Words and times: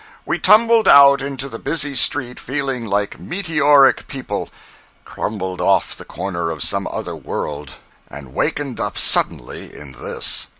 We 0.25 0.39
tumbled 0.39 0.87
out 0.87 1.21
into 1.21 1.47
the 1.47 1.59
busy 1.59 1.93
street 1.93 2.39
feeling 2.39 2.87
like 2.87 3.19
meteoric 3.19 4.07
people 4.07 4.49
crumbled 5.05 5.61
off 5.61 5.95
the 5.95 6.05
corner 6.05 6.49
of 6.49 6.63
some 6.63 6.87
other 6.87 7.15
world, 7.15 7.73
and 8.09 8.33
wakened 8.33 8.79
up 8.79 8.97
suddenly 8.97 9.71
in 9.71 9.91
this. 9.91 10.47